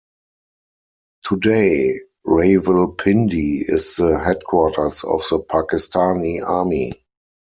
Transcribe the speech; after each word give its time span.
Today 1.25 1.99
Rawalpindi 2.25 3.59
is 3.67 3.97
the 3.97 4.17
headquarters 4.17 5.03
of 5.03 5.19
the 5.29 5.43
Pakistani 5.47 6.41
Army. 6.43 6.93